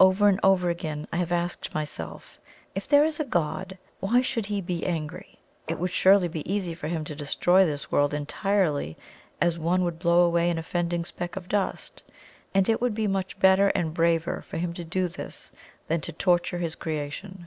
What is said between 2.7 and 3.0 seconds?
If